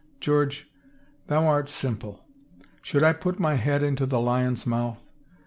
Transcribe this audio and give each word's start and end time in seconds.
"George, 0.29 0.67
thou 1.27 1.45
art 1.45 1.69
sim 1.69 1.95
ple. 1.95 2.25
Should 2.81 3.03
I 3.03 3.13
put 3.13 3.39
my 3.39 3.53
head 3.53 3.83
into 3.83 4.07
the 4.07 4.19
lion's 4.19 4.65
mouth 4.65 4.97